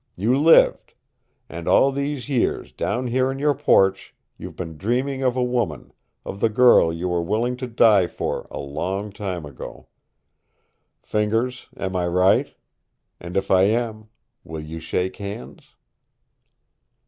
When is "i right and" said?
11.95-13.37